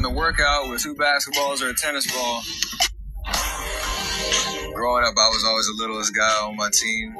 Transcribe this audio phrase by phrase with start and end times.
[0.00, 2.42] in the workout with two basketballs or a tennis ball.
[4.72, 7.14] Growing up, I was always the littlest guy on my team.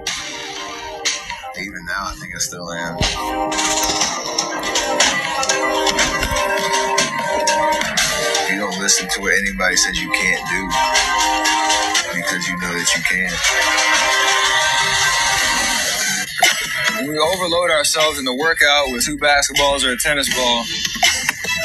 [1.60, 2.96] Even now, I think I still am.
[8.48, 10.66] You don't listen to what anybody says you can't do
[12.16, 13.30] because you know that you can.
[17.06, 20.64] We overload ourselves in the workout with two basketballs or a tennis ball,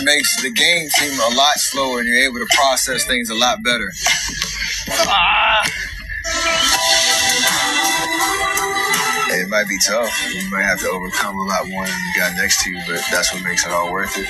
[0.03, 3.63] makes the game seem a lot slower and you're able to process things a lot
[3.63, 3.91] better.
[4.89, 5.84] Ah!
[9.55, 10.11] Might be tough.
[10.35, 12.99] You might have to overcome a lot more than the guy next to you, but
[13.09, 14.27] that's what makes it all worth it.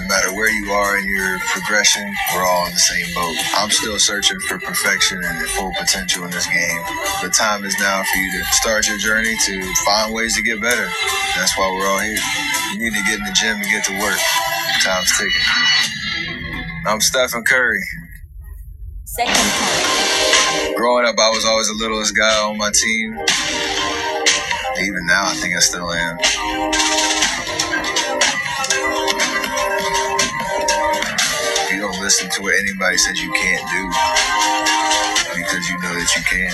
[0.00, 3.36] No matter where you are in your progression, we're all in the same boat.
[3.52, 6.80] I'm still searching for perfection and full potential in this game.
[7.20, 10.58] The time is now for you to start your journey to find ways to get
[10.62, 10.88] better.
[11.36, 12.16] That's why we're all here.
[12.72, 14.18] You need to get in the gym and get to work.
[14.80, 16.46] Time's ticking.
[16.86, 17.84] I'm Stephen Curry.
[19.04, 19.95] Second time.
[20.76, 23.12] Growing up, I was always the littlest guy on my team.
[24.78, 26.18] Even now, I think I still am.
[31.72, 33.88] You don't listen to what anybody says you can't do
[35.34, 36.52] because you know that you can.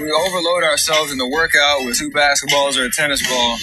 [0.00, 3.58] We overload ourselves in the workout with two basketballs or a tennis ball,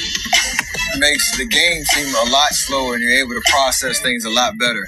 [0.99, 4.57] makes the game seem a lot slower and you're able to process things a lot
[4.57, 4.85] better.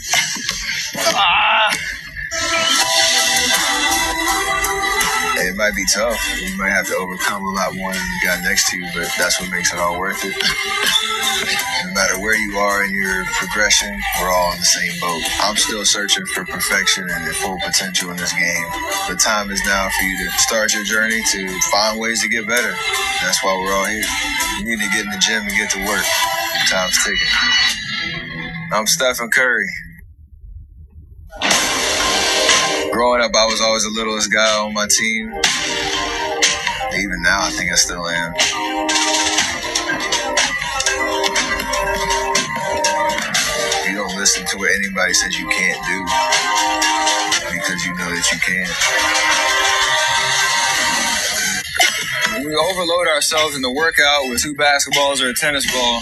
[0.98, 1.78] Ah!
[5.40, 6.20] It might be tough.
[6.42, 9.08] You might have to overcome a lot more than the guy next to you, but
[9.18, 10.36] that's what makes it all worth it.
[12.28, 15.24] Where you are in your progression, we're all in the same boat.
[15.44, 18.66] I'm still searching for perfection and full potential in this game.
[19.08, 22.46] The time is now for you to start your journey to find ways to get
[22.46, 22.76] better.
[23.22, 24.04] That's why we're all here.
[24.60, 26.04] You need to get in the gym and get to work.
[26.68, 27.28] Time's ticking.
[28.74, 29.72] I'm Stephen Curry.
[32.92, 35.32] Growing up, I was always the littlest guy on my team.
[36.92, 38.97] Even now, I think I still am.
[44.88, 46.00] Anybody says you can't do
[47.52, 48.68] because you know that you can.
[52.46, 56.02] We overload ourselves in the workout with two basketballs or a tennis ball,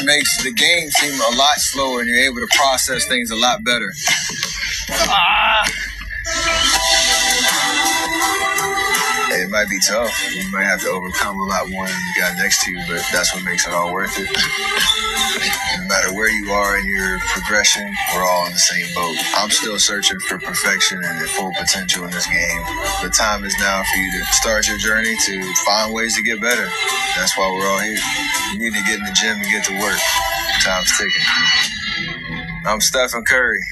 [0.00, 3.36] it makes the game seem a lot slower and you're able to process things a
[3.36, 3.92] lot better.
[4.90, 5.85] Ah!
[9.56, 10.12] Might be tough.
[10.34, 13.00] You might have to overcome a lot more than the guy next to you, but
[13.10, 14.28] that's what makes it all worth it.
[15.80, 19.16] No matter where you are in your progression, we're all in the same boat.
[19.34, 22.62] I'm still searching for perfection and full potential in this game.
[23.00, 26.38] The time is now for you to start your journey to find ways to get
[26.38, 26.68] better.
[27.16, 27.96] That's why we're all here.
[28.52, 29.98] You need to get in the gym and get to work.
[30.60, 31.24] Time's ticking.
[32.66, 33.64] I'm Stephen Curry.